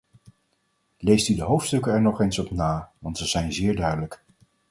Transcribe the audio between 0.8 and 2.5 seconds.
Leest u de hoofdstukken er nog eens